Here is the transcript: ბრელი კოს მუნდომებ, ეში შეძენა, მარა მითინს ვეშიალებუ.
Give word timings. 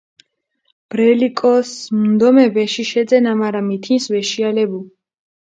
ბრელი 0.95 1.29
კოს 1.41 1.73
მუნდომებ, 1.97 2.57
ეში 2.65 2.87
შეძენა, 2.93 3.35
მარა 3.43 3.63
მითინს 3.69 4.11
ვეშიალებუ. 4.17 4.83